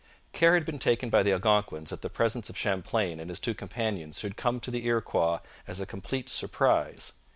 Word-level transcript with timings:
Care 0.33 0.55
had 0.55 0.65
been 0.65 0.79
taken 0.79 1.11
by 1.11 1.21
the 1.21 1.31
Algonquins 1.31 1.91
that 1.91 2.01
the 2.01 2.09
presence 2.09 2.49
of 2.49 2.57
Champlain 2.57 3.19
and 3.19 3.29
his 3.29 3.39
two 3.39 3.53
companions 3.53 4.17
should 4.17 4.35
come 4.35 4.59
to 4.61 4.71
the 4.71 4.87
Iroquois 4.87 5.41
as 5.67 5.79
a 5.79 5.85
complete 5.85 6.27
surprise. 6.27 7.11